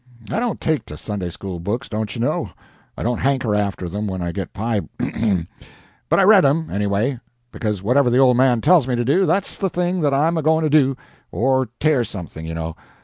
[0.31, 2.49] I don't take to Sunday school books, dontchuknow
[2.97, 4.81] I don't hanker after them when I can get pie
[6.09, 7.19] but I READ them, anyway,
[7.51, 10.41] because whatever the old man tells me to do, that's the thing that I'm a
[10.41, 10.97] going to DO,
[11.31, 12.75] or tear something, you know.